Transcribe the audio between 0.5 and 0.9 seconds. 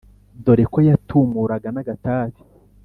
ko